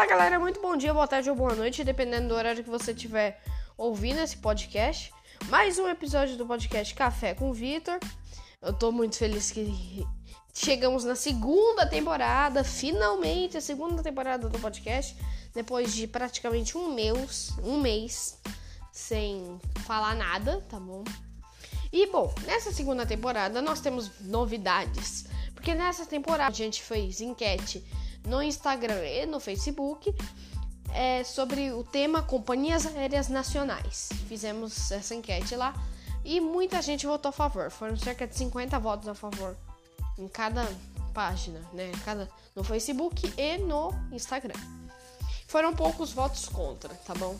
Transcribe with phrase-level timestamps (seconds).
[0.00, 2.92] Fala galera, muito bom dia, boa tarde ou boa noite, dependendo do horário que você
[2.92, 3.38] estiver
[3.76, 5.12] ouvindo esse podcast.
[5.50, 7.98] Mais um episódio do podcast Café com Vitor.
[8.62, 10.02] Eu tô muito feliz que
[10.54, 15.14] chegamos na segunda temporada, finalmente a segunda temporada do podcast,
[15.52, 18.40] depois de praticamente um mês, um mês
[18.90, 21.04] sem falar nada, tá bom?
[21.92, 27.84] E bom, nessa segunda temporada nós temos novidades, porque nessa temporada a gente fez enquete
[28.30, 30.14] no Instagram e no Facebook
[30.94, 34.08] é, sobre o tema companhias aéreas nacionais.
[34.28, 35.74] Fizemos essa enquete lá
[36.24, 37.72] e muita gente votou a favor.
[37.72, 39.56] Foram cerca de 50 votos a favor
[40.16, 40.64] em cada
[41.12, 41.90] página, né?
[42.04, 44.54] Cada, no Facebook e no Instagram.
[45.48, 47.36] Foram poucos votos contra, tá bom?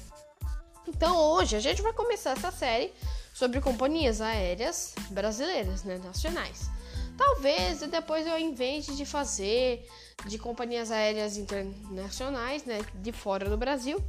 [0.88, 2.92] Então hoje a gente vai começar essa série
[3.32, 6.68] sobre companhias aéreas brasileiras, né, nacionais.
[7.16, 9.86] Talvez depois eu invente de fazer
[10.26, 14.02] de companhias aéreas internacionais, né, de fora do Brasil.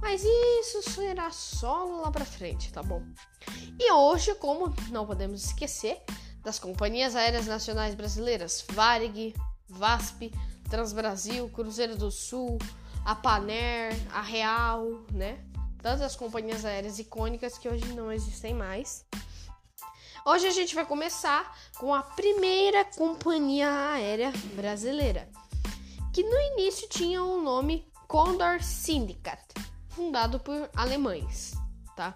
[0.00, 3.02] Mas isso será só lá para frente, tá bom?
[3.78, 6.02] E hoje, como não podemos esquecer
[6.42, 9.34] das companhias aéreas nacionais brasileiras, Varig,
[9.68, 10.32] VASP,
[10.68, 12.58] Transbrasil, Cruzeiro do Sul,
[13.04, 15.44] a Paner, a Real, né?
[15.80, 19.04] Tantas companhias aéreas icônicas que hoje não existem mais.
[20.24, 25.28] Hoje a gente vai começar com a primeira companhia aérea brasileira,
[26.16, 29.52] que no início tinha o nome Condor Syndicate,
[29.90, 31.52] fundado por alemães,
[31.94, 32.14] tá?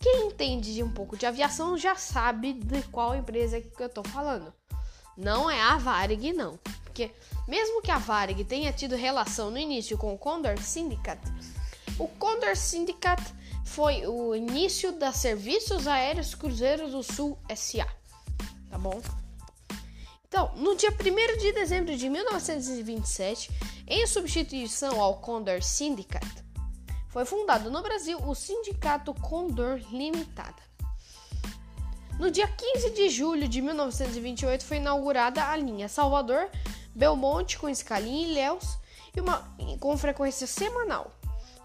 [0.00, 4.02] Quem entende de um pouco de aviação já sabe de qual empresa que eu tô
[4.02, 4.52] falando.
[5.16, 6.58] Não é a Varig, não.
[6.82, 7.12] Porque
[7.46, 11.30] mesmo que a Varig tenha tido relação no início com o Condor Syndicate,
[12.00, 13.32] o Condor Syndicate
[13.64, 17.86] foi o início da Serviços Aéreos Cruzeiro do Sul SA.
[18.68, 19.00] Tá bom?
[20.32, 23.50] Então, no dia 1 de dezembro de 1927,
[23.86, 26.42] em substituição ao Condor Syndicate,
[27.10, 30.62] foi fundado no Brasil o Sindicato Condor Limitada.
[32.18, 36.48] No dia 15 de julho de 1928 foi inaugurada a linha Salvador
[36.94, 38.78] Belmonte com escala em Ilhéus
[39.14, 41.12] e uma com frequência semanal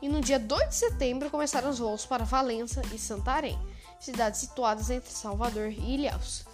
[0.01, 3.57] e no dia 2 de setembro começaram os voos para Valença e Santarém,
[3.97, 6.46] cidades situadas entre Salvador e Ilhéus.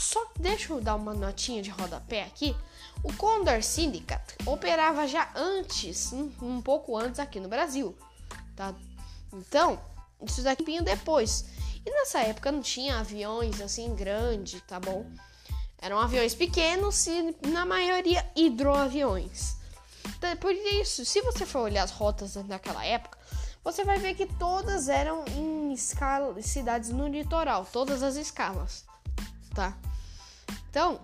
[0.00, 2.56] Só deixa eu dar uma notinha de rodapé aqui.
[3.04, 7.94] O Condor Syndicate operava já antes, um, pouco antes aqui no Brasil,
[8.56, 8.74] tá?
[9.30, 9.78] Então,
[10.22, 11.44] isso daqui um depois.
[11.84, 15.04] E nessa época não tinha aviões assim grande, tá bom?
[15.76, 19.56] Eram aviões pequenos e na maioria hidroaviões.
[20.40, 23.18] Por isso, se você for olhar as rotas naquela época,
[23.62, 28.86] você vai ver que todas eram em escala, cidades no litoral, todas as escalas,
[29.54, 29.76] tá?
[30.70, 31.00] Então,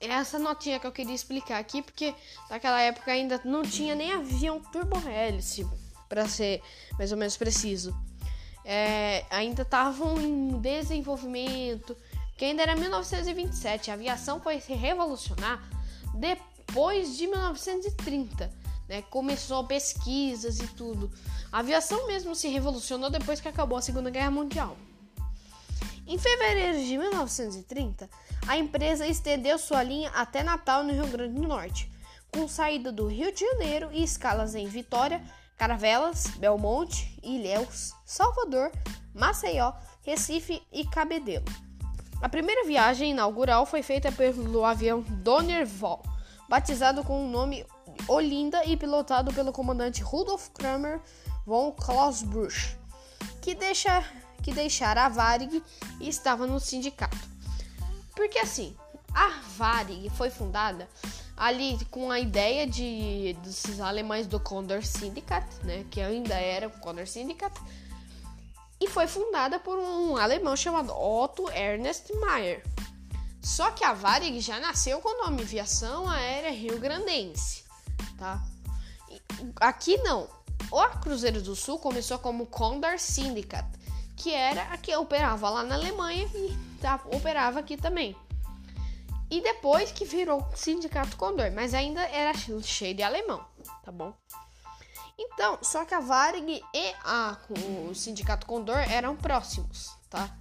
[0.00, 2.14] essa notinha que eu queria explicar aqui, porque
[2.50, 5.66] naquela época ainda não tinha nem avião turbo-hélice,
[6.08, 6.62] para ser
[6.98, 7.94] mais ou menos preciso.
[8.64, 11.96] É, ainda estavam em desenvolvimento,
[12.36, 13.90] que ainda era 1927.
[13.90, 15.62] A aviação foi se revolucionar
[16.14, 18.50] depois de 1930,
[18.88, 19.02] né?
[19.02, 21.10] Começou pesquisas e tudo.
[21.52, 24.76] A aviação mesmo se revolucionou depois que acabou a Segunda Guerra Mundial.
[26.06, 28.10] Em fevereiro de 1930,
[28.46, 31.90] a empresa estendeu sua linha até Natal, no Rio Grande do Norte,
[32.30, 35.24] com saída do Rio de Janeiro e escalas em Vitória,
[35.56, 38.70] Caravelas, Belmonte, Ilhéus, Salvador,
[39.14, 39.72] Maceió,
[40.02, 41.46] Recife e Cabedelo.
[42.20, 46.02] A primeira viagem inaugural foi feita pelo avião Donner Vol,
[46.48, 47.64] batizado com o nome
[48.06, 51.00] Olinda e pilotado pelo comandante Rudolf Kramer
[51.46, 52.76] von Clausbruch,
[53.40, 54.04] que, deixa,
[54.44, 55.64] que deixara a Varig
[55.98, 57.16] e estava no sindicato.
[58.14, 58.76] Porque assim,
[59.14, 60.86] a Varig foi fundada
[61.34, 66.78] ali com a ideia de dos alemães do Condor Syndicate, né, que ainda era o
[66.78, 67.58] Condor Syndicate,
[68.78, 72.62] e foi fundada por um alemão chamado Otto Ernest Mayer.
[73.42, 77.64] Só que a Varig já nasceu com o nome Aviação Aérea Rio Grandense,
[78.18, 78.42] tá?
[79.56, 80.28] Aqui não.
[80.70, 83.83] O Cruzeiro do Sul começou como Condor Syndicate,
[84.16, 88.16] que era a que operava lá na Alemanha e tá, operava aqui também.
[89.30, 92.32] E depois que virou Sindicato Condor, mas ainda era
[92.62, 93.44] cheio de alemão,
[93.82, 94.14] tá bom?
[95.18, 97.36] Então, só que a Varig e a,
[97.88, 100.36] o Sindicato Condor eram próximos, tá?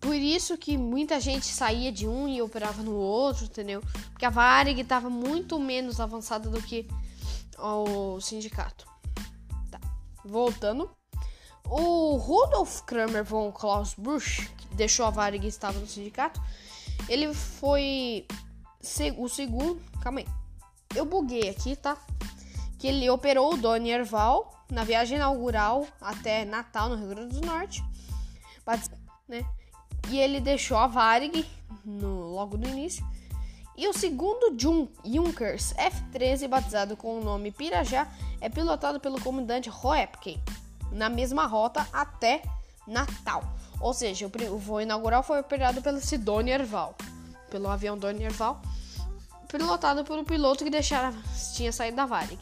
[0.00, 3.82] Por isso que muita gente saía de um e operava no outro, entendeu?
[4.10, 6.88] Porque a Varig estava muito menos avançada do que
[7.58, 8.86] o sindicato.
[9.70, 9.78] Tá.
[10.24, 10.90] Voltando.
[11.70, 16.42] O Rudolf Kramer von Klaus Busch, que deixou a Varig e estava no sindicato,
[17.08, 18.26] ele foi
[19.16, 19.80] o segundo.
[20.02, 20.26] Calma aí.
[20.96, 21.96] eu buguei aqui, tá?
[22.76, 27.46] Que ele operou o Doni Erval na viagem inaugural até Natal, no Rio Grande do
[27.46, 27.84] Norte.
[29.28, 29.44] Né?
[30.08, 31.46] E ele deixou a Varig
[31.84, 33.06] no, logo no início.
[33.76, 38.08] E o segundo Jun Junkers F-13, batizado com o nome Pirajá,
[38.40, 40.42] é pilotado pelo comandante Roepken,
[40.90, 42.42] na mesma rota até
[42.86, 43.42] Natal.
[43.80, 46.94] Ou seja, o, voo inaugural foi operado pelo Sidônia Erval,
[47.50, 48.60] pelo avião Doni Erval,
[49.48, 51.14] pilotado pelo piloto que deixara,
[51.54, 52.38] tinha saído da Varig.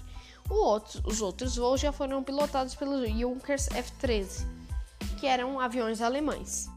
[0.48, 4.46] Outro, os outros voos já foram pilotados pelo Junkers F-13,
[5.20, 6.68] que eram aviões alemães.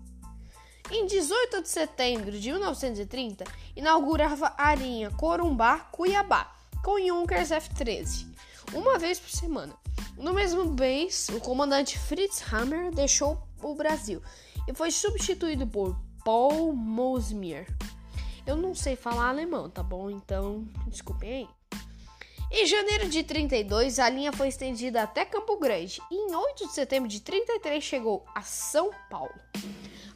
[0.89, 3.45] Em 18 de setembro de 1930,
[3.75, 6.53] inaugurava a linha Corumbá-Cuiabá
[6.83, 8.27] com Junkers F-13,
[8.73, 9.80] uma vez por semana.
[10.17, 14.21] No mesmo mês, o comandante Fritz Hammer deixou o Brasil
[14.67, 17.67] e foi substituído por Paul Mosmier.
[18.45, 20.09] Eu não sei falar alemão, tá bom?
[20.09, 21.79] Então, desculpem aí.
[22.53, 26.73] Em janeiro de 32, a linha foi estendida até Campo Grande e em 8 de
[26.73, 29.33] setembro de 33 chegou a São Paulo.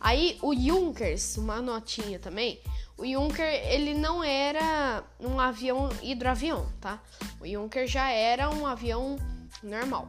[0.02, 2.62] Aí o Junkers, uma notinha também,
[2.98, 7.02] o Junker ele não era um avião hidroavião, tá?
[7.40, 9.18] O Junker já era um avião
[9.66, 10.08] normal.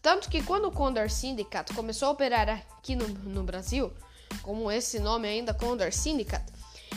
[0.00, 3.92] Tanto que quando o Condor Syndicate começou a operar aqui no, no Brasil,
[4.42, 6.52] como esse nome ainda, Condor Syndicate,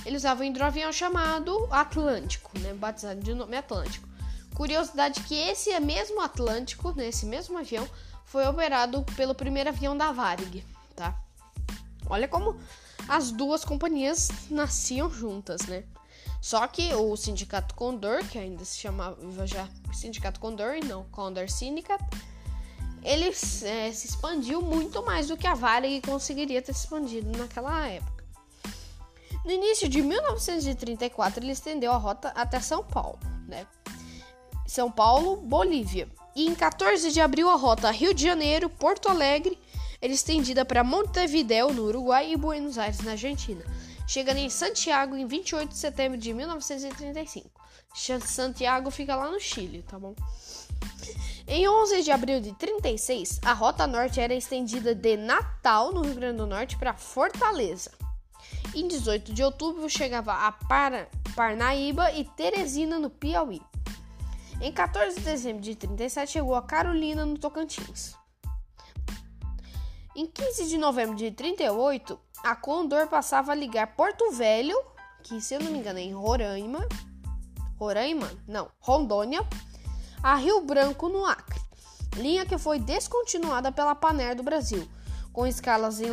[0.06, 2.74] eles usavam um hidroavião chamado Atlântico, né?
[2.74, 4.08] Batizado de nome Atlântico.
[4.56, 7.88] Curiosidade que esse mesmo Atlântico, nesse né, mesmo avião,
[8.26, 10.66] foi operado pelo primeiro avião da Varig,
[10.96, 11.16] tá?
[12.08, 12.60] Olha como
[13.08, 15.84] as duas companhias nasciam juntas, né?
[16.46, 21.50] Só que o Sindicato Condor, que ainda se chamava já Sindicato Condor e não Condor
[21.50, 22.06] Syndicate,
[23.02, 27.88] ele é, se expandiu muito mais do que a Varig conseguiria ter se expandido naquela
[27.88, 28.24] época.
[29.44, 33.66] No início de 1934, ele estendeu a rota até São Paulo, né?
[34.68, 36.08] São Paulo, Bolívia.
[36.36, 39.58] E em 14 de abril, a rota Rio de Janeiro, Porto Alegre,
[40.00, 43.66] era estendida para Montevideo, no Uruguai, e Buenos Aires, na Argentina,
[44.08, 47.50] chegando em Santiago em 28 de setembro de 1935.
[48.26, 50.16] Santiago fica lá no Chile, tá bom?
[51.48, 56.16] Em 11 de abril de 36, a Rota Norte era estendida de Natal, no Rio
[56.16, 57.92] Grande do Norte, para Fortaleza.
[58.74, 60.52] Em 18 de outubro, chegava a
[61.36, 63.62] Parnaíba e Teresina, no Piauí.
[64.60, 68.16] Em 14 de dezembro de 37 chegou a Carolina, no Tocantins.
[70.16, 74.74] Em 15 de novembro de 38, a Condor passava a ligar Porto Velho,
[75.22, 76.88] que se eu não me engano é em Roraima,
[77.78, 78.32] Roraima?
[78.48, 79.46] Não, Rondônia,
[80.24, 81.60] a Rio Branco, no Acre.
[82.16, 84.88] Linha que foi descontinuada pela Paner do Brasil,
[85.34, 86.12] com escalas em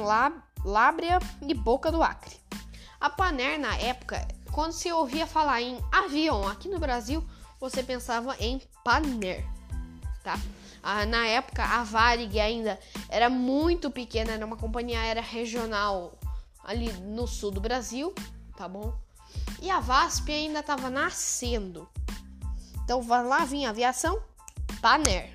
[0.65, 2.35] Lábrea e Boca do Acre.
[3.01, 7.25] A Paner, na época, quando se ouvia falar em avião aqui no Brasil,
[7.61, 9.45] você pensava em Paner,
[10.25, 10.35] tá?
[10.83, 16.19] Ah, na época, a Varig ainda era muito pequena, era uma companhia aérea regional
[16.65, 18.13] ali no sul do Brasil,
[18.57, 18.93] tá bom?
[19.61, 21.89] E a VASP ainda estava nascendo.
[22.83, 24.21] Então lá vinha aviação
[24.81, 25.33] Paner.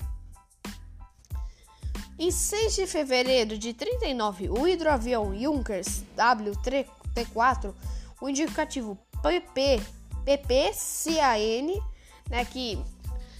[2.19, 7.73] Em 6 de fevereiro de 39, o hidroavião Junkers WT-4,
[8.19, 9.81] o indicativo PP,
[10.25, 11.81] PPCAN
[12.30, 12.45] né?
[12.45, 12.83] Que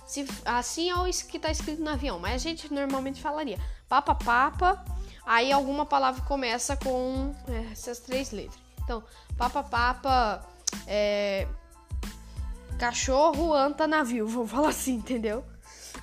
[0.08, 3.60] se, assim é o que está escrito no avião, mas a gente normalmente falaria
[3.90, 4.86] papa papa,
[5.26, 8.60] aí alguma palavra começa com é, essas três letras.
[8.84, 9.04] Então,
[9.38, 10.46] papa papa,
[10.86, 11.48] é,
[12.80, 15.44] cachorro, anta, navio, vou falar assim, entendeu?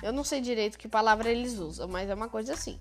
[0.03, 2.79] Eu não sei direito que palavra eles usam, mas é uma coisa assim.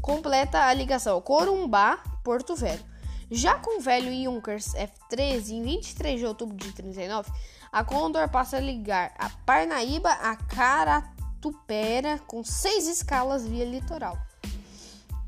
[0.00, 2.88] Completa a ligação Corumbá, Porto Velho.
[3.32, 7.30] Já com o velho Junkers F-13, em 23 de outubro de 39,
[7.72, 14.18] a Condor passa a ligar a Parnaíba a Caratupera com seis escalas via litoral.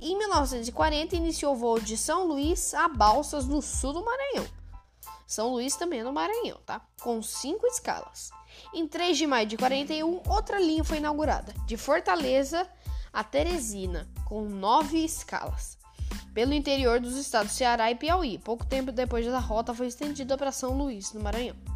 [0.00, 4.46] Em 1940, iniciou o voo de São Luís a Balsas, no sul do Maranhão.
[5.24, 6.80] São Luís também é no Maranhão, tá?
[7.00, 8.30] Com cinco escalas.
[8.74, 12.68] Em 3 de maio de 41, outra linha foi inaugurada, de Fortaleza
[13.12, 15.78] a Teresina, com nove escalas,
[16.34, 18.38] pelo interior dos estados Ceará e Piauí.
[18.38, 21.71] Pouco tempo depois da rota foi estendida para São Luís, no Maranhão.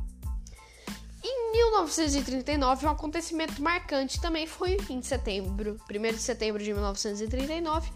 [1.56, 7.90] Em 1939, um acontecimento marcante também foi em setembro, 1 de setembro de 1939,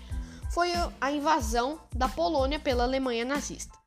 [0.50, 3.78] foi a invasão da Polônia pela Alemanha nazista.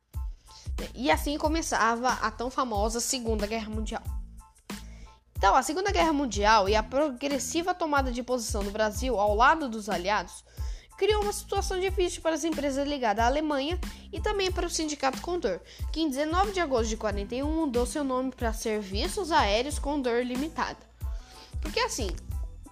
[0.94, 4.04] E assim começava a tão famosa Segunda Guerra Mundial.
[5.36, 9.68] Então, a Segunda Guerra Mundial e a progressiva tomada de posição do Brasil ao lado
[9.68, 10.46] dos aliados
[10.98, 13.80] criou uma situação difícil para as empresas ligadas à Alemanha
[14.12, 15.60] e também para o Sindicato Condor,
[15.92, 20.80] que em 19 de agosto de 41 mudou seu nome para Serviços Aéreos Condor Limitada.
[21.62, 22.10] Porque assim,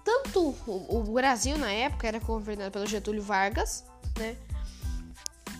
[0.04, 3.84] tanto o, Brasil na época era governado pelo Getúlio Vargas,
[4.18, 4.36] né?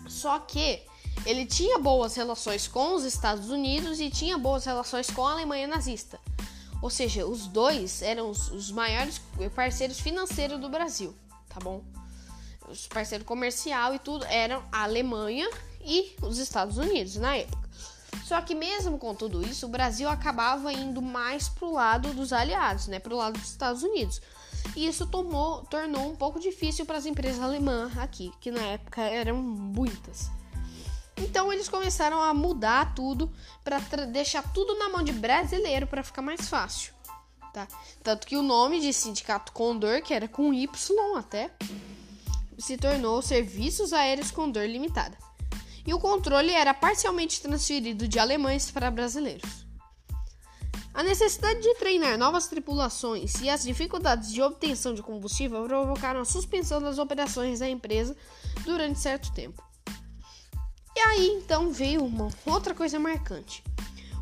[0.08, 0.82] Só que
[1.24, 5.66] ele tinha boas relações com os Estados Unidos e tinha boas relações com a Alemanha
[5.66, 6.20] nazista.
[6.82, 9.20] Ou seja, os dois eram os, os maiores
[9.54, 11.14] parceiros financeiros do Brasil,
[11.48, 11.82] tá bom?
[12.72, 15.48] Os parceiros comercial e tudo eram a Alemanha
[15.84, 17.68] e os Estados Unidos na época.
[18.24, 22.86] Só que mesmo com tudo isso, o Brasil acabava indo mais pro lado dos aliados,
[22.86, 24.22] né, pro lado dos Estados Unidos.
[24.74, 29.02] E isso tomou, tornou um pouco difícil para as empresas alemãs aqui, que na época
[29.02, 30.30] eram muitas.
[31.18, 33.30] Então eles começaram a mudar tudo
[33.62, 36.94] para deixar tudo na mão de brasileiro para ficar mais fácil,
[37.52, 37.68] tá?
[38.02, 40.66] Tanto que o nome de Sindicato Condor, que era com Y
[41.18, 41.50] até,
[42.58, 45.16] se tornou Serviços Aéreos Condor Limitada.
[45.86, 49.66] E o controle era parcialmente transferido de alemães para brasileiros.
[50.94, 56.24] A necessidade de treinar novas tripulações e as dificuldades de obtenção de combustível provocaram a
[56.24, 58.14] suspensão das operações da empresa
[58.64, 59.62] durante certo tempo.
[60.94, 63.64] E aí então veio uma outra coisa marcante.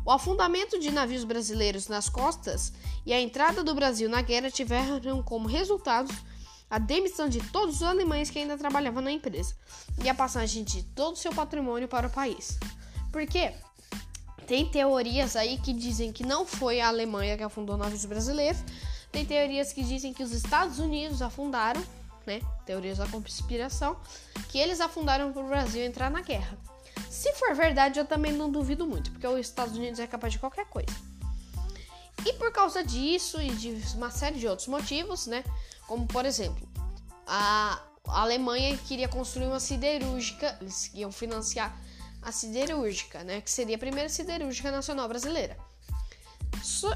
[0.05, 2.71] O afundamento de navios brasileiros nas costas
[3.05, 6.11] e a entrada do Brasil na guerra tiveram como resultado
[6.71, 9.53] a demissão de todos os alemães que ainda trabalhavam na empresa
[10.01, 12.57] e a passagem de todo o seu patrimônio para o país.
[13.11, 13.51] Porque
[14.47, 18.63] tem teorias aí que dizem que não foi a Alemanha que afundou navios brasileiros,
[19.11, 21.83] tem teorias que dizem que os Estados Unidos afundaram
[22.25, 23.97] né, teorias da conspiração,
[24.47, 26.57] que eles afundaram para o Brasil entrar na guerra.
[27.09, 30.39] Se for verdade, eu também não duvido muito, porque os Estados Unidos é capaz de
[30.39, 30.95] qualquer coisa.
[32.25, 35.43] E por causa disso e de uma série de outros motivos, né,
[35.91, 36.65] como por exemplo,
[37.27, 41.77] a Alemanha queria construir uma siderúrgica, eles iam financiar
[42.21, 45.57] a siderúrgica, né, que seria a primeira siderúrgica nacional brasileira.
[46.63, 46.87] So,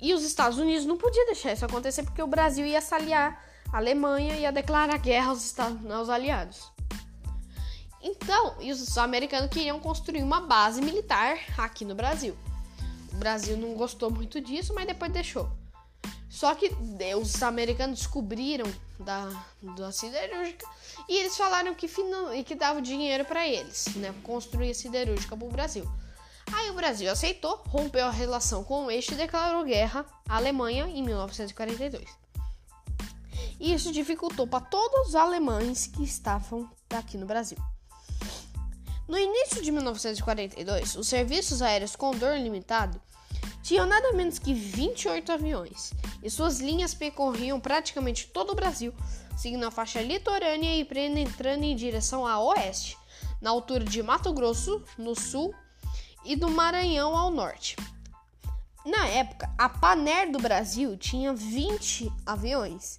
[0.00, 3.44] e os Estados Unidos não podiam deixar isso acontecer porque o Brasil ia se aliar
[3.72, 6.70] a Alemanha ia declarar guerra aos, Estados, aos aliados.
[8.00, 12.36] Então, os americanos queriam construir uma base militar aqui no Brasil.
[13.12, 15.50] O Brasil não gostou muito disso, mas depois deixou.
[16.36, 16.70] Só que
[17.18, 20.66] os americanos descobriram da, da siderúrgica
[21.08, 21.88] e eles falaram que,
[22.44, 24.14] que dava dinheiro para eles, né?
[24.22, 25.90] Construir a siderúrgica para o Brasil.
[26.52, 30.86] Aí o Brasil aceitou, rompeu a relação com o eixo e declarou guerra à Alemanha
[30.86, 32.04] em 1942
[33.58, 37.56] e isso dificultou para todos os alemães que estavam aqui no Brasil.
[39.08, 43.00] No início de 1942, os serviços aéreos Condor Limitado
[43.66, 45.92] tinham nada menos que 28 aviões,
[46.22, 48.94] e suas linhas percorriam praticamente todo o Brasil,
[49.36, 52.96] seguindo a faixa litorânea e penetrando em direção a oeste,
[53.42, 55.52] na altura de Mato Grosso, no sul,
[56.24, 57.74] e do Maranhão ao norte.
[58.84, 62.96] Na época, a Paner do Brasil tinha 20 aviões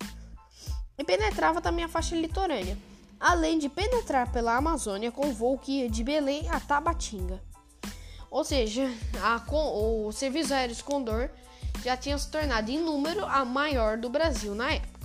[0.98, 2.78] e penetrava também a faixa litorânea,
[3.18, 7.42] além de penetrar pela Amazônia com voo que ia de Belém a Tabatinga.
[8.30, 8.90] Ou seja,
[9.22, 11.30] a, o Serviço Aéreo Condor
[11.84, 14.98] já tinha se tornado em número a maior do Brasil na época.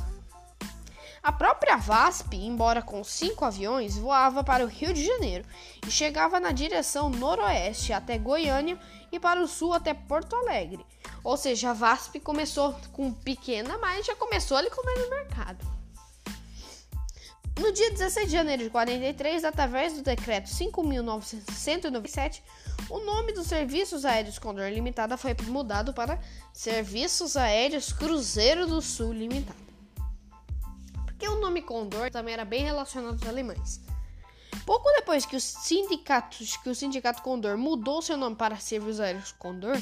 [1.23, 5.45] A própria VASP, embora com cinco aviões, voava para o Rio de Janeiro
[5.87, 8.77] e chegava na direção noroeste até Goiânia
[9.13, 10.85] e para o sul até Porto Alegre.
[11.23, 15.65] Ou seja, a VASP começou com pequena, mas já começou ali comendo mercado.
[17.61, 22.43] No dia 16 de janeiro de 43, através do decreto 5.997,
[22.93, 26.21] o nome dos Serviços Aéreos Condor Limitada foi mudado para
[26.53, 29.59] Serviços Aéreos Cruzeiro do Sul Limitada.
[31.07, 33.81] Porque o nome Condor também era bem relacionado aos alemães.
[34.67, 39.81] Pouco depois que, sindicatos, que o Sindicato Condor mudou seu nome para Serviços Aéreos Condor,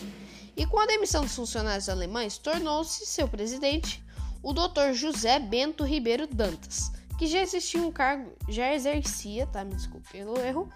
[0.57, 4.01] e com a demissão dos funcionários alemães, tornou-se seu presidente
[4.41, 4.93] o Dr.
[4.93, 9.63] José Bento Ribeiro Dantas que já existia um cargo, já exercia, tá?
[9.63, 10.71] Me desculpe pelo erro,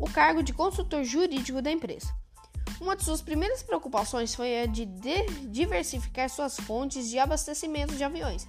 [0.00, 2.12] o cargo de consultor jurídico da empresa.
[2.80, 8.46] Uma de suas primeiras preocupações foi a de diversificar suas fontes de abastecimento de aviões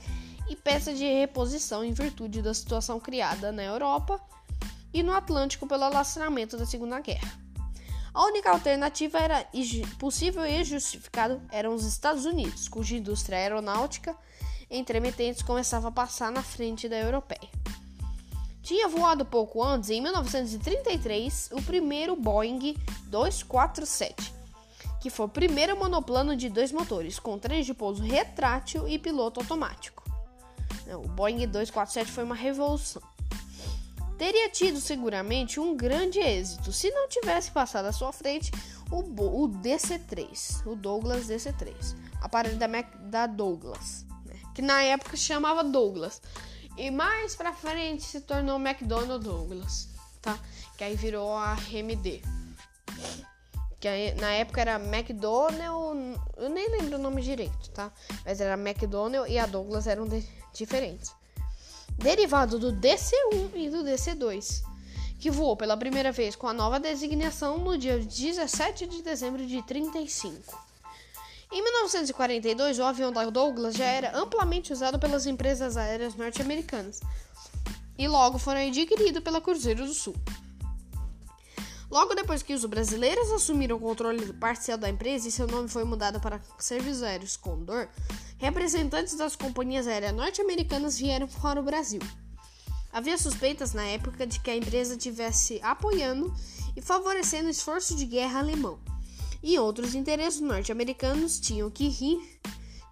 [0.49, 4.21] e peças de reposição em virtude da situação criada na Europa
[4.93, 7.39] e no Atlântico pelo alastramento da Segunda Guerra.
[8.13, 9.45] A única alternativa era
[9.97, 14.15] possível e justificada eram os Estados Unidos, cuja indústria aeronáutica
[14.69, 17.49] entremetentes começava a passar na frente da europeia.
[18.71, 24.33] Tinha voado pouco antes, em 1933, o primeiro Boeing 247,
[25.01, 29.41] que foi o primeiro monoplano de dois motores, com trem de pouso retrátil e piloto
[29.41, 30.01] automático.
[30.87, 33.01] O Boeing 247 foi uma revolução.
[34.17, 38.51] Teria tido seguramente um grande êxito se não tivesse passado à sua frente
[38.89, 41.73] o, o DC-3, o Douglas DC-3,
[42.21, 44.39] aparelho da, Mac, da Douglas, né?
[44.55, 46.21] que na época se chamava Douglas
[46.77, 49.89] e mais pra frente se tornou McDonnell Douglas,
[50.21, 50.37] tá?
[50.77, 52.21] Que aí virou a RMD.
[53.79, 55.93] Que aí, na época era McDonnell,
[56.37, 57.91] eu nem lembro o nome direito, tá?
[58.23, 60.23] Mas era McDonnell e a Douglas eram de,
[60.53, 61.13] diferentes.
[61.97, 64.63] Derivado do DC-1 e do DC-2,
[65.19, 69.61] que voou pela primeira vez com a nova designação no dia 17 de dezembro de
[69.63, 70.70] 35.
[71.51, 77.01] Em 1942, o avião da Douglas já era amplamente usado pelas empresas aéreas norte-americanas
[77.97, 80.15] e logo foi adquirido pela Cruzeiro do Sul.
[81.89, 85.83] Logo depois que os brasileiros assumiram o controle parcial da empresa e seu nome foi
[85.83, 87.89] mudado para Serviços Aéreos Condor,
[88.37, 92.01] representantes das companhias aéreas norte-americanas vieram para o Brasil.
[92.93, 96.33] Havia suspeitas na época de que a empresa estivesse apoiando
[96.77, 98.79] e favorecendo o esforço de guerra alemão.
[99.43, 102.19] E outros interesses norte-americanos tinham que rir,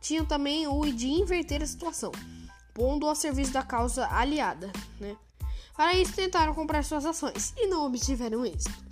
[0.01, 2.11] tinham também o de inverter a situação,
[2.73, 4.71] pondo ao serviço da causa aliada.
[4.99, 5.15] Né?
[5.75, 8.89] Para isso, tentaram comprar suas ações e não obtiveram êxito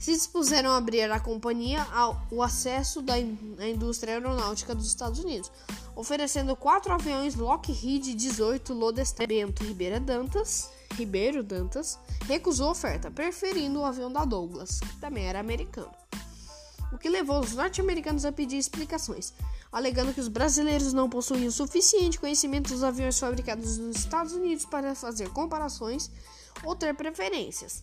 [0.00, 1.86] se dispuseram a abrir à companhia
[2.30, 5.52] o acesso da indústria aeronáutica dos Estados Unidos,
[5.94, 9.26] oferecendo quatro aviões Lockheed 18 Lodestar.
[9.28, 15.26] Bento Ribeiro Dantas, Ribeiro Dantas recusou a oferta, preferindo o avião da Douglas, que também
[15.26, 15.92] era americano.
[16.92, 19.32] O que levou os norte-americanos a pedir explicações,
[19.70, 24.94] alegando que os brasileiros não possuíam suficiente conhecimento dos aviões fabricados nos Estados Unidos para
[24.94, 26.10] fazer comparações
[26.64, 27.82] ou ter preferências.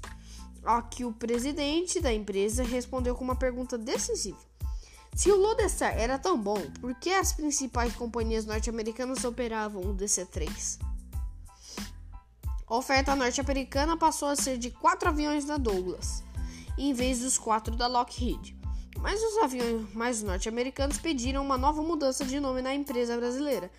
[0.63, 4.39] A que o presidente da empresa respondeu com uma pergunta decisiva.
[5.15, 10.79] Se o Lodestar era tão bom, por que as principais companhias norte-americanas operavam o DC-3?
[12.67, 16.22] A oferta norte-americana passou a ser de quatro aviões da Douglas,
[16.77, 18.56] em vez dos quatro da Lockheed.
[19.01, 23.72] Mas os aviões mais norte-americanos pediram uma nova mudança de nome na empresa brasileira,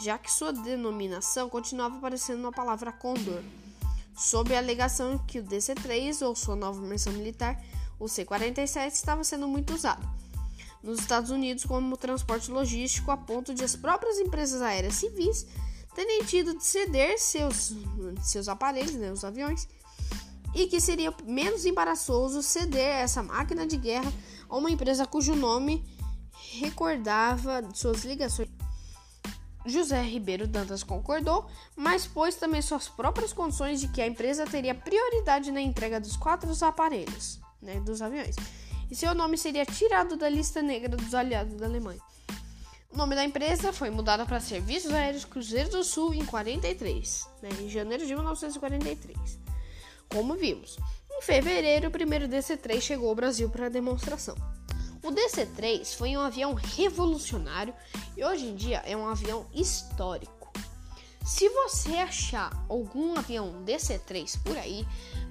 [0.00, 3.42] já que sua denominação continuava aparecendo na palavra Condor.
[4.16, 7.60] Sob a alegação que o DC-3 ou sua nova versão militar,
[7.98, 10.06] o C-47, estava sendo muito usado
[10.82, 15.46] nos Estados Unidos como transporte logístico a ponto de as próprias empresas aéreas civis
[15.94, 17.74] terem tido de ceder seus,
[18.22, 19.68] seus aparelhos, né, os aviões,
[20.54, 24.12] e que seria menos embaraçoso ceder essa máquina de guerra
[24.50, 25.84] a uma empresa cujo nome
[26.58, 28.48] recordava suas ligações
[29.66, 34.74] José Ribeiro Dantas concordou, mas pôs também suas próprias condições de que a empresa teria
[34.74, 38.36] prioridade na entrega dos quatro aparelhos, né, dos aviões,
[38.90, 42.00] e seu nome seria tirado da lista negra dos aliados da Alemanha.
[42.90, 47.50] O nome da empresa foi mudado para Serviços Aéreos Cruzeiro do Sul em 43, né,
[47.60, 49.38] em janeiro de 1943.
[50.08, 50.76] Como vimos,
[51.20, 54.34] em fevereiro, o primeiro DC-3 chegou ao Brasil para demonstração.
[55.02, 57.74] O DC-3 foi um avião revolucionário
[58.16, 60.50] e hoje em dia é um avião histórico.
[61.24, 64.86] Se você achar algum avião DC-3 por aí,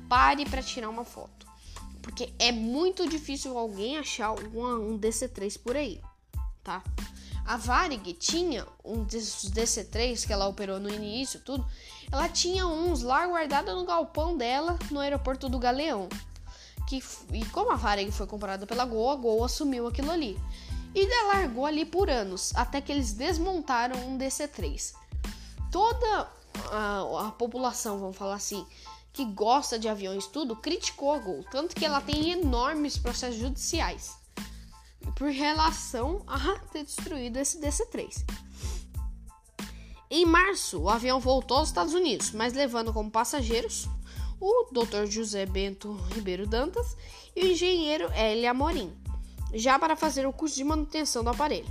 [0.08, 1.47] pare para tirar uma foto,
[2.04, 5.99] porque é muito difícil alguém achar um DC-3 por aí,
[6.63, 6.84] tá?
[7.49, 11.65] A Varig tinha um desses DC-3 que ela operou no início, tudo.
[12.12, 16.07] Ela tinha uns lá guardados no galpão dela no aeroporto do Galeão
[16.85, 20.39] que e como a Varig foi comprada pela Gol, a Gol assumiu aquilo ali.
[20.93, 24.93] E largou ali por anos, até que eles desmontaram um DC-3.
[25.71, 26.29] Toda
[26.71, 28.63] a, a, população, vamos falar assim,
[29.12, 34.18] que gosta de aviões tudo, criticou a Gol, tanto que ela tem enormes processos judiciais
[35.15, 38.23] por relação a ter destruído esse DC-3.
[40.12, 43.88] Em março, o avião voltou aos Estados Unidos, mas levando como passageiros
[44.39, 45.05] o Dr.
[45.07, 46.95] José Bento Ribeiro Dantas
[47.35, 48.47] e o engenheiro L.
[48.47, 48.91] Amorim,
[49.53, 51.67] já para fazer o curso de manutenção do aparelho.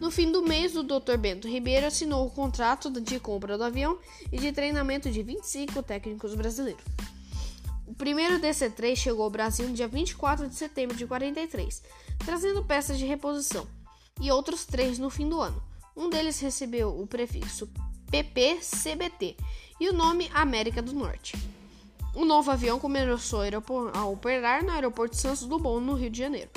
[0.00, 1.16] No fim do mês, o Dr.
[1.18, 3.98] Bento Ribeiro assinou o contrato de compra do avião
[4.32, 6.82] e de treinamento de 25 técnicos brasileiros.
[7.86, 11.82] O primeiro DC-3 chegou ao Brasil no dia 24 de setembro de 43,
[12.24, 13.66] trazendo peças de reposição,
[14.20, 15.62] e outros três no fim do ano.
[15.96, 17.68] Um deles recebeu o prefixo
[18.10, 19.36] PPCBT
[19.80, 21.36] e o nome América do Norte.
[22.14, 23.40] O novo avião começou
[23.94, 26.50] a operar no aeroporto Santos Dumont, no Rio de Janeiro.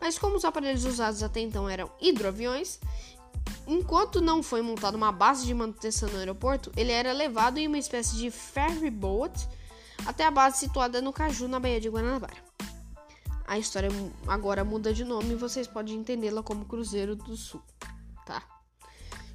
[0.00, 2.80] Mas como os aparelhos usados até então eram hidroaviões,
[3.66, 7.78] enquanto não foi montada uma base de manutenção no aeroporto, ele era levado em uma
[7.78, 9.48] espécie de ferry boat
[10.04, 12.34] até a base situada no Caju, na Baía de Guanabara.
[13.52, 13.90] A história
[14.26, 17.60] agora muda de nome e vocês podem entendê-la como Cruzeiro do Sul,
[18.24, 18.42] tá?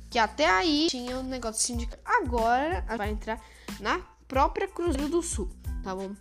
[0.10, 1.99] Que até aí tinha um negócio sindical.
[2.03, 3.39] Agora vai entrar
[3.80, 5.47] na própria Cruzeiro do Sul,
[5.84, 6.15] tá bom?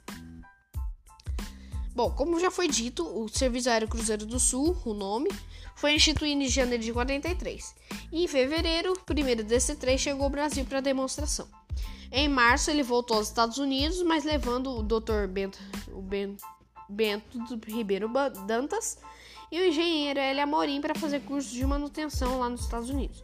[1.95, 5.31] Bom, como já foi dito, o Serviço Aéreo Cruzeiro do Sul, o nome,
[5.75, 7.75] foi instituído em janeiro de 43.
[8.13, 11.49] E em fevereiro, o primeiro DC-3 chegou ao Brasil para demonstração.
[12.13, 15.27] Em março, ele voltou aos Estados Unidos, mas levando o Dr.
[15.27, 15.59] Bento,
[15.95, 16.45] o Bento,
[16.89, 18.11] Bento Ribeiro
[18.47, 18.99] Dantas
[19.51, 20.41] e o engenheiro L.
[20.41, 23.23] Amorim para fazer cursos de manutenção lá nos Estados Unidos.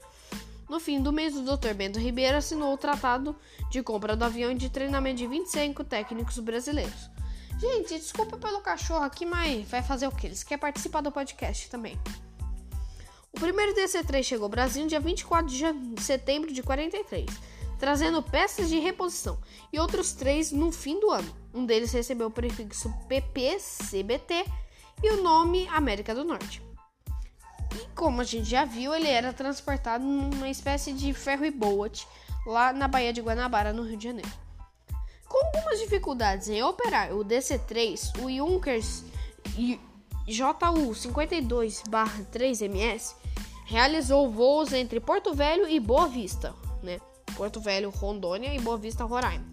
[0.69, 1.75] No fim do mês, o Dr.
[1.75, 3.37] Bento Ribeiro assinou o tratado
[3.71, 7.11] de compra do avião e de treinamento de 25 técnicos brasileiros.
[7.61, 10.27] Gente, desculpa pelo cachorro aqui, mas vai fazer o que?
[10.27, 12.01] Eles querem participar do podcast também.
[13.33, 17.27] O primeiro DC-3 chegou ao Brasil no dia 24 de setembro de 43,
[17.79, 19.39] trazendo peças de reposição,
[19.73, 21.42] e outros três no fim do ano.
[21.55, 24.47] Um deles recebeu o prefixo PPCBT
[25.03, 26.63] e o nome América do Norte.
[27.75, 32.07] E como a gente já viu, ele era transportado numa espécie de ferry boat
[32.47, 34.31] lá na Baía de Guanabara, no Rio de Janeiro.
[35.29, 39.05] Com algumas dificuldades em operar o DC-3, o Junkers
[40.27, 43.15] JU-52-3MS
[43.65, 47.01] realizou voos entre Porto Velho e Boa Vista, né?
[47.37, 49.45] Porto Velho, Rondônia e Boa Vista, Roraima.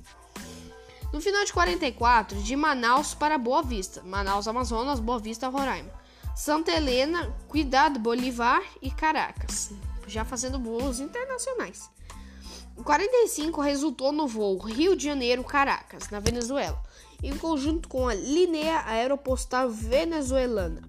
[1.11, 5.91] No final de 44, de Manaus para Boa Vista, Manaus, Amazonas, Boa Vista, Roraima.
[6.35, 9.71] Santa Helena, Cuidado, Bolivar e Caracas,
[10.07, 11.89] já fazendo voos internacionais.
[12.77, 16.81] Em 45 resultou no voo Rio de Janeiro Caracas, na Venezuela,
[17.21, 20.81] em conjunto com a Linea Aeropostal Venezuelana.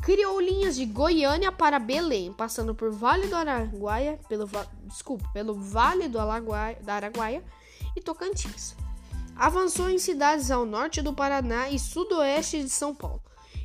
[0.00, 4.48] Criou linhas de Goiânia para Belém, passando por Vale do Araguaia, pelo,
[4.84, 7.44] desculpa, pelo Vale do Araguaia, da Araguaia
[7.94, 8.74] e Tocantins.
[9.38, 13.22] Avançou em cidades ao norte do Paraná e sudoeste de São Paulo.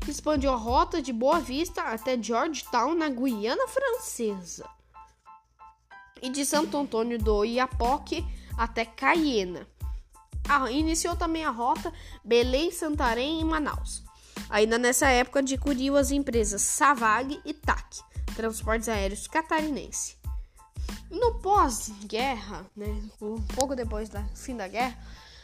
[0.07, 4.69] Expandiu a rota de Boa Vista até Georgetown, na Guiana Francesa.
[6.21, 8.23] E de Santo Antônio do Iapoque
[8.55, 9.67] até Cayena.
[10.47, 11.91] Ah, iniciou também a rota
[12.23, 14.03] Belém, Santarém e Manaus.
[14.51, 17.99] Ainda nessa época adquiriu as empresas Savag e TAC,
[18.35, 20.17] Transportes Aéreos Catarinense.
[21.09, 24.97] No pós-guerra, né, um pouco depois do fim da guerra,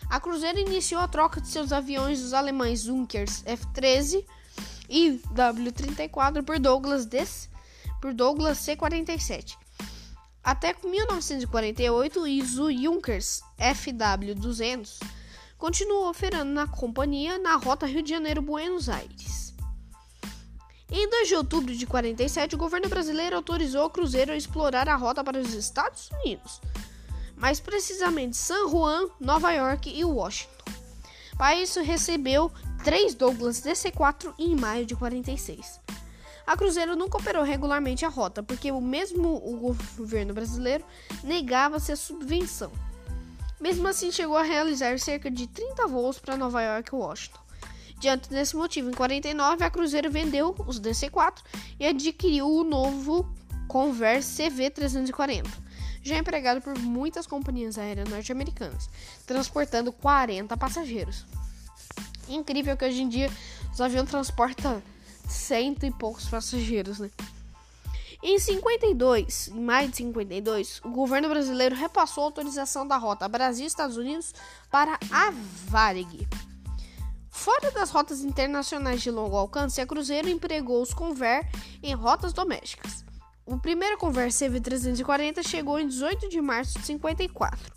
[0.10, 4.26] a Cruzeiro iniciou a troca de seus aviões dos alemães Junkers F-13
[4.90, 7.48] e W-34 por Douglas, Des,
[8.02, 9.56] por Douglas C-47.
[10.44, 15.00] Até 1948, o Junkers FW-200
[15.60, 19.54] continuou operando na companhia na rota Rio de Janeiro-Buenos Aires.
[20.92, 24.96] Em 2 de outubro de 47, o governo brasileiro autorizou o Cruzeiro a explorar a
[24.96, 26.60] rota para os Estados Unidos,
[27.40, 30.72] mais precisamente San Juan, Nova York e Washington.
[31.38, 32.52] Para isso, recebeu
[32.84, 35.80] três Douglas DC-4 em maio de 46.
[36.46, 40.84] A Cruzeiro nunca operou regularmente a rota, porque o mesmo o governo brasileiro
[41.24, 42.72] negava-se a subvenção.
[43.60, 47.40] Mesmo assim, chegou a realizar cerca de 30 voos para Nova York e Washington.
[48.00, 51.40] Diante desse motivo, em 49, a Cruzeiro vendeu os DC-4
[51.80, 53.30] e adquiriu o novo
[53.68, 55.46] Converse CV-340,
[56.04, 58.90] já empregado por muitas companhias aéreas norte-americanas,
[59.26, 61.26] transportando 40 passageiros.
[62.28, 63.30] Incrível que hoje em dia
[63.72, 64.82] os aviões transportam
[65.28, 67.10] cento e poucos passageiros, né?
[68.22, 73.96] Em 52, em maio de 52, o governo brasileiro repassou a autorização da rota Brasil-Estados
[73.96, 74.34] Unidos
[74.70, 75.32] para a
[75.68, 76.28] Varig.
[77.30, 81.50] Fora das rotas internacionais de longo alcance, a Cruzeiro empregou os Convair
[81.82, 83.06] em rotas domésticas.
[83.50, 87.74] O primeiro Convair CV340 chegou em 18 de março de 54.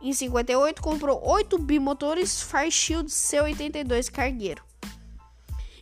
[0.00, 4.64] Em 58, comprou oito bimotores Fairchild C-82 cargueiro.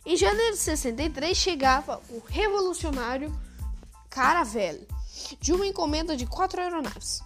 [0.05, 3.33] Em janeiro de 63, chegava o revolucionário
[4.09, 4.85] Caravelle,
[5.39, 7.21] de uma encomenda de quatro aeronaves.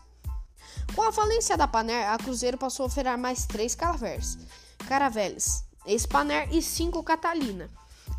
[0.93, 4.38] Com a falência da Paner, a Cruzeiro passou a oferecer mais três Caravelles,
[4.88, 7.67] Caravelles, ex-Paner e cinco Catalina.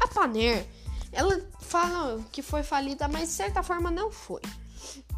[0.00, 0.66] A Paner,
[1.12, 4.40] ela fala que foi falida, mas de certa forma não foi,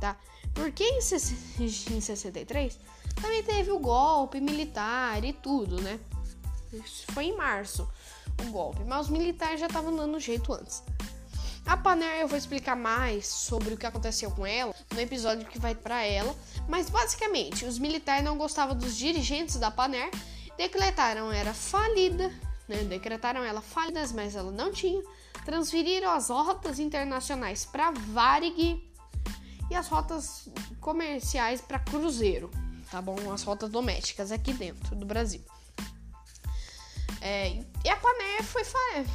[0.01, 0.17] tá?
[0.53, 2.79] Porque em 63
[3.21, 6.01] também teve o golpe militar e tudo, né?
[6.73, 7.89] Isso foi em março
[8.43, 10.83] o golpe, mas os militares já estavam dando jeito antes.
[11.67, 15.59] A Paner eu vou explicar mais sobre o que aconteceu com ela no episódio que
[15.59, 16.35] vai para ela,
[16.69, 20.11] mas basicamente os militares não gostavam dos dirigentes da Paner,
[20.57, 22.29] decretaram ela falida,
[22.67, 22.79] né?
[22.85, 25.01] Decretaram ela falida, mas ela não tinha.
[25.51, 28.89] Transferiram as rotas internacionais para Varig
[29.69, 30.49] e as rotas
[30.81, 32.53] comerciais para Cruzeiro,
[32.89, 33.33] tá bom?
[33.33, 35.43] As rotas domésticas aqui dentro do Brasil.
[37.21, 38.63] É, e a Paner foi,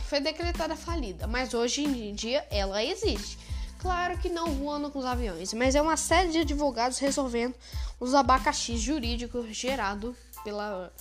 [0.09, 3.39] foi decretada falida, mas hoje em dia ela existe.
[3.79, 7.55] Claro que não voando com os aviões, mas é uma série de advogados resolvendo
[7.97, 10.91] os abacaxis jurídicos gerados pela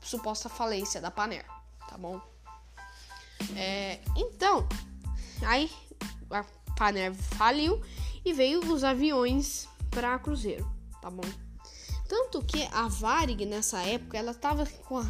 [0.00, 1.44] suposta falência da Paner,
[1.88, 2.35] tá bom?
[3.56, 4.66] É, então,
[5.42, 5.70] aí
[6.30, 6.44] a
[6.76, 7.80] Paner faliu
[8.24, 10.68] e veio os aviões para Cruzeiro,
[11.00, 11.24] tá bom?
[12.08, 15.04] Tanto que a Varig nessa época ela tava com a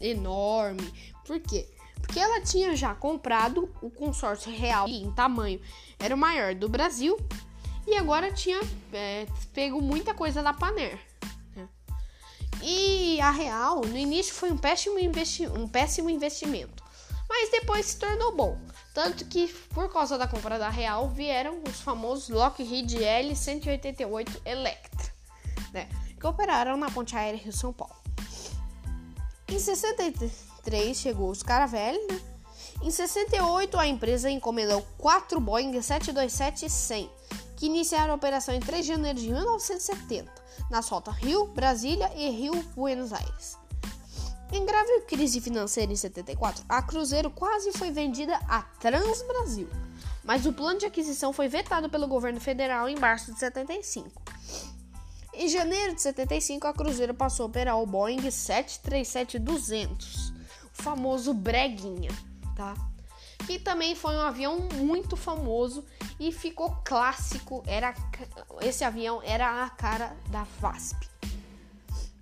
[0.00, 0.92] enorme.
[1.26, 1.68] Por quê?
[2.00, 5.60] Porque ela tinha já comprado o consórcio real em tamanho,
[5.98, 7.16] era o maior do Brasil,
[7.86, 8.60] e agora tinha
[8.92, 10.98] é, pego muita coisa da Paner.
[11.54, 11.68] Né?
[12.62, 16.79] E a Real, no início, foi um péssimo, investi um péssimo investimento,
[17.30, 18.58] mas depois se tornou bom.
[18.92, 25.12] Tanto que, por causa da compra da Real, vieram os famosos Lockheed L-188 Electra,
[25.72, 25.88] né?
[26.18, 27.94] que operaram na ponte aérea Rio-São Paulo.
[29.46, 32.20] Em 63 chegou os Caravelli, né?
[32.82, 37.08] Em 68 a empresa encomendou quatro Boeing 727-100,
[37.56, 40.32] que iniciaram a operação em 3 de janeiro de 1970,
[40.68, 43.59] na rota Rio, Brasília e Rio, Buenos Aires.
[44.52, 49.68] Em grave crise financeira em 74, a Cruzeiro quase foi vendida a Transbrasil,
[50.24, 54.10] mas o plano de aquisição foi vetado pelo governo federal em março de 75.
[55.32, 60.32] Em janeiro de 75, a Cruzeiro passou a operar o Boeing 737-200,
[60.78, 62.10] o famoso Breguinha,
[62.56, 62.74] tá?
[63.46, 65.84] Que também foi um avião muito famoso
[66.18, 67.62] e ficou clássico.
[67.66, 67.94] Era
[68.60, 71.08] esse avião era a cara da VASP.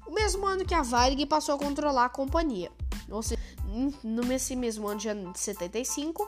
[0.08, 2.72] O mesmo ano que a Varig passou a controlar a companhia,
[3.10, 3.38] ou seja,
[4.02, 6.26] nesse mesmo ano de 75,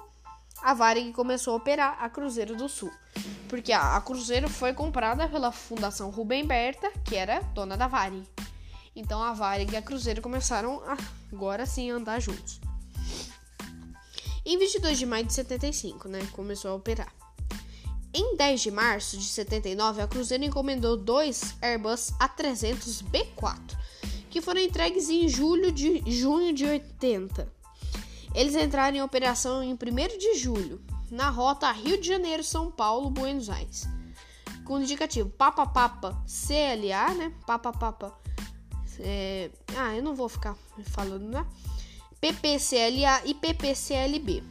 [0.61, 2.93] a Varig começou a operar a Cruzeiro do Sul.
[3.49, 8.29] Porque a, Cruzeiro foi comprada pela Fundação Rubem Berta, que era dona da Varig.
[8.95, 10.99] Então a Varig e a Cruzeiro começaram a,
[11.33, 12.61] agora sim a andar juntos.
[14.45, 17.20] Em 22 de maio de 75, né, começou a operar.
[18.13, 23.77] Em 10 de março de 79, a Cruzeiro encomendou dois Airbus A300B4,
[24.29, 27.49] que foram entregues em julho de junho de 80.
[28.35, 29.77] Eles entraram em operação em 1
[30.19, 33.89] de julho, na rota Rio de Janeiro, São Paulo, Buenos Aires.
[34.65, 37.33] Com o indicativo Papa Papa CLA, né?
[37.47, 38.19] Papa Papa.
[38.99, 39.51] É...
[39.77, 41.47] Ah, eu não vou ficar falando, né?
[42.21, 44.43] PPCLA e PPCLB.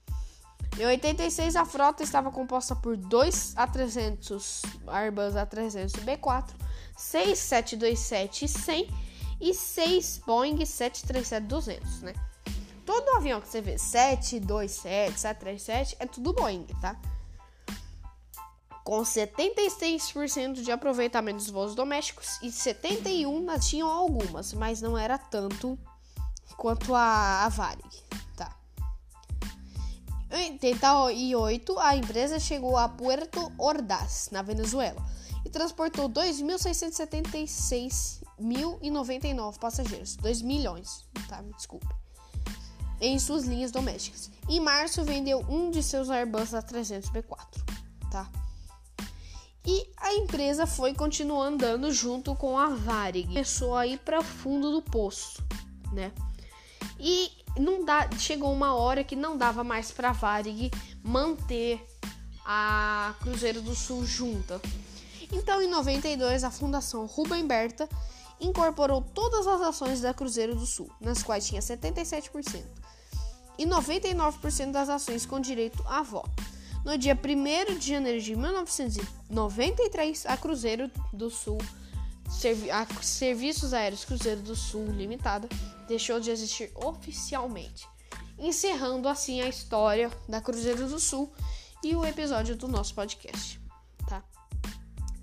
[0.78, 6.50] Em 86, a frota estava composta por 2 A300 Airbus A300 B4,
[6.96, 8.88] 6 727 100
[9.40, 12.14] e 6 Boeing 737-200, né?
[12.86, 16.96] Todo avião que você vê, 727, 737, é tudo Boeing, tá?
[18.82, 25.78] Com 76% de aproveitamento dos voos domésticos e 71 tinham algumas, mas não era tanto
[26.56, 28.04] quanto a, a Varig?
[30.32, 35.04] Em 88, a empresa chegou a Puerto Ordaz, na Venezuela,
[35.44, 41.42] e transportou 2.676 1.099 passageiros, 2 milhões, tá?
[41.42, 41.86] Me desculpe.
[43.00, 44.30] Em suas linhas domésticas.
[44.48, 47.46] Em março vendeu um de seus Airbus A300 B4,
[48.10, 48.28] tá?
[49.64, 53.28] E a empresa foi continuando andando junto com a Varig.
[53.28, 55.40] Começou a ir para fundo do poço,
[55.92, 56.10] né?
[57.02, 60.70] E não dá, chegou uma hora que não dava mais para Varig
[61.02, 61.84] manter
[62.46, 64.60] a Cruzeiro do Sul junta.
[65.32, 67.88] Então, em 92, a Fundação Rubem Berta
[68.40, 72.64] incorporou todas as ações da Cruzeiro do Sul, nas quais tinha 77%,
[73.58, 76.30] e 99% das ações com direito a voto.
[76.84, 81.58] No dia 1 de janeiro de 1993, a Cruzeiro do Sul,
[82.72, 85.48] a Serviços Aéreos Cruzeiro do Sul Limitada,
[85.86, 87.86] deixou de existir oficialmente,
[88.38, 91.32] encerrando assim a história da Cruzeiro do Sul
[91.82, 93.62] e o episódio do nosso podcast.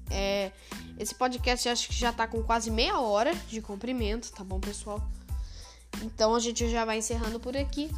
[0.10, 0.52] É,
[0.98, 5.02] esse podcast acho que já tá com quase meia hora de comprimento, tá bom, pessoal?
[6.02, 7.90] Então a gente já vai encerrando por aqui.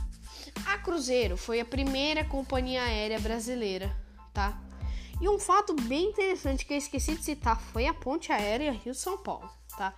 [0.65, 3.95] A Cruzeiro foi a primeira companhia aérea brasileira,
[4.34, 4.60] tá?
[5.21, 9.19] E um fato bem interessante que eu esqueci de citar foi a ponte aérea Rio-São
[9.19, 9.93] Paulo, tá?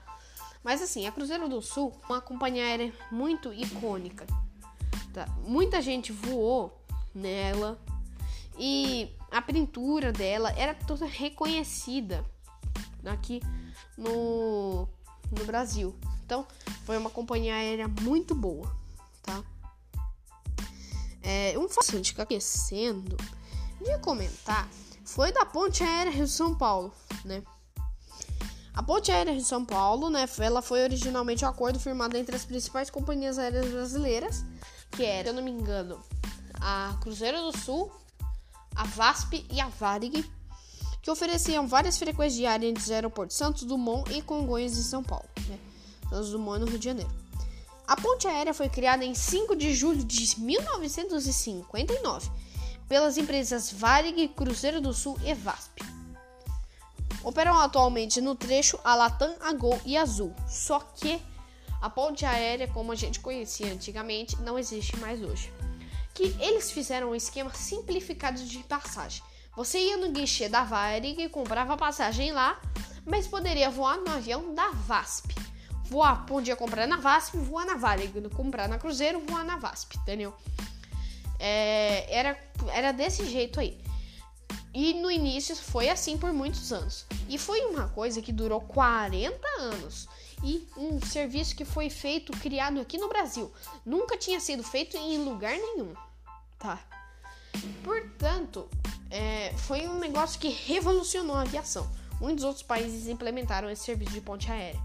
[0.61, 4.27] Mas assim, a Cruzeiro do Sul, uma companhia aérea muito icônica,
[5.13, 5.25] tá?
[5.45, 6.77] Muita gente voou
[7.15, 7.79] nela
[8.57, 12.25] E a pintura dela era toda reconhecida
[13.05, 13.41] aqui
[13.97, 14.87] no,
[15.31, 15.95] no Brasil.
[16.25, 16.45] Então,
[16.85, 18.75] foi uma companhia aérea muito boa,
[19.21, 19.41] tá?
[21.21, 23.15] É, um fato de ficar aquecendo
[23.81, 24.69] de comentar
[25.13, 26.91] foi da Ponte Aérea Rio São Paulo,
[27.23, 27.43] né?
[28.73, 32.43] A Ponte Aérea Rio São Paulo, né, ela foi originalmente um acordo firmado entre as
[32.43, 34.43] principais companhias aéreas brasileiras,
[34.89, 36.01] que era, se eu não me engano,
[36.59, 37.91] a Cruzeiro do Sul,
[38.75, 40.27] a VASP e a Varig,
[40.99, 45.29] que ofereciam várias frequências diárias entre os aeroportos Santos Dumont e Congonhas em São Paulo,
[45.47, 45.59] né?
[46.09, 47.11] Santos Dumont no Rio de Janeiro.
[47.87, 52.31] A ponte aérea foi criada em 5 de julho de 1959
[52.87, 55.81] pelas empresas Varig, Cruzeiro do Sul e VASP.
[57.23, 61.21] Operam atualmente no trecho a Latam, a Gol e Azul, só que
[61.81, 65.51] a ponte aérea, como a gente conhecia antigamente, não existe mais hoje.
[66.13, 69.23] Que eles fizeram um esquema simplificado de passagem.
[69.55, 72.59] Você ia no guichê da Varig e comprava passagem lá,
[73.05, 75.35] mas poderia voar no avião da VASP.
[75.85, 78.13] Voar, podia comprar na VASP, voar na Varig.
[78.29, 80.33] Comprar na Cruzeiro, voar na VASP, entendeu?
[81.45, 82.39] É, era,
[82.71, 83.77] era desse jeito aí.
[84.73, 87.05] E no início foi assim por muitos anos.
[87.27, 90.07] E foi uma coisa que durou 40 anos.
[90.41, 93.51] E um serviço que foi feito, criado aqui no Brasil.
[93.85, 95.93] Nunca tinha sido feito em lugar nenhum.
[96.57, 96.79] Tá?
[97.83, 98.69] Portanto,
[99.11, 101.89] é, foi um negócio que revolucionou a aviação.
[102.21, 104.81] Muitos outros países implementaram esse serviço de ponte aérea.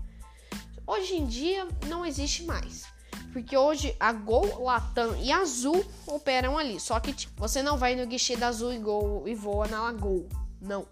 [0.85, 2.85] Hoje em dia não existe mais.
[3.33, 6.81] Porque hoje a Gol, Latam e Azul operam ali.
[6.81, 9.92] Só que tipo, você não vai no guichê da Azul e Gol e voa na
[9.92, 10.29] Gol.
[10.61, 10.87] Não.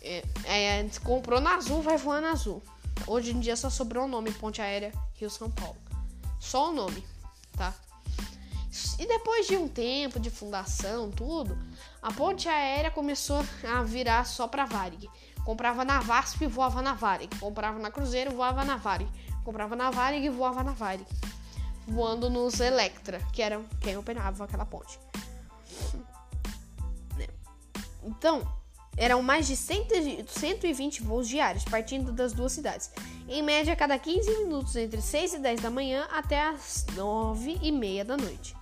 [0.00, 2.62] É, é, comprou na Azul, vai voar na Azul.
[3.06, 5.76] Hoje em dia só sobrou o nome Ponte Aérea Rio São Paulo.
[6.38, 7.04] Só o nome,
[7.56, 7.74] tá?
[8.98, 11.58] E depois de um tempo de fundação, tudo,
[12.02, 15.08] a ponte aérea começou a virar só para Varig.
[15.44, 17.34] Comprava na VASP e voava na Varig.
[17.38, 19.10] Comprava na Cruzeiro, voava na Varig.
[19.48, 21.06] Comprava na Varig e voava na Varig.
[21.86, 25.00] Voando nos Electra, que eram quem operava aquela ponte.
[28.04, 28.46] Então,
[28.94, 32.90] eram mais de 120 voos diários partindo das duas cidades.
[33.26, 37.58] Em média, a cada 15 minutos, entre 6 e 10 da manhã até as 9
[37.62, 38.54] e meia da noite.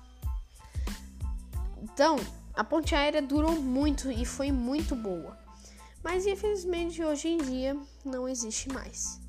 [1.83, 2.15] Então,
[2.55, 5.37] a ponte aérea durou muito e foi muito boa.
[6.01, 9.26] Mas infelizmente hoje em dia não existe mais.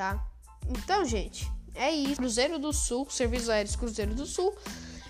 [0.00, 0.18] Tá?
[0.66, 2.16] Então, gente, é isso.
[2.16, 4.56] Cruzeiro do Sul, Serviços Aéreos Cruzeiro do Sul.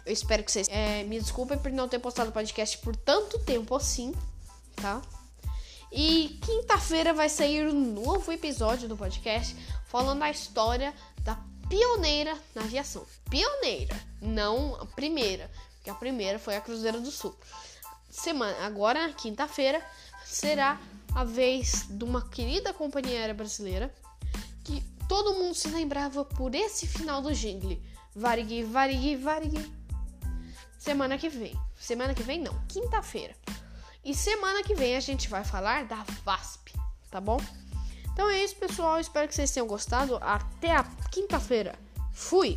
[0.04, 3.76] Eu espero que vocês é, me desculpem por não ter postado podcast por tanto tempo
[3.76, 4.12] assim,
[4.74, 5.00] tá?
[5.92, 9.54] E quinta-feira vai sair um novo episódio do podcast
[9.86, 13.06] falando a história da pioneira na aviação.
[13.30, 17.32] Pioneira, não a primeira, porque a primeira foi a Cruzeiro do Sul.
[18.10, 19.80] Semana, agora, quinta-feira,
[20.24, 20.80] será
[21.14, 23.94] a vez de uma querida companhia aérea brasileira
[25.10, 27.82] todo mundo se lembrava por esse final do jingle.
[28.14, 29.72] Varig, varig, varig.
[30.78, 31.52] Semana que vem.
[31.76, 33.34] Semana que vem não, quinta-feira.
[34.04, 36.72] E semana que vem a gente vai falar da VASP,
[37.10, 37.40] tá bom?
[38.12, 39.00] Então é isso, pessoal.
[39.00, 40.16] Espero que vocês tenham gostado.
[40.22, 41.76] Até a quinta-feira.
[42.12, 42.56] Fui!